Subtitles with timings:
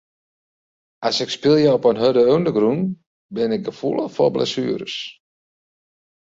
[1.09, 2.81] As ik spylje op in hurde ûndergrûn
[3.35, 4.95] bin ik gefoelich foar blessueres.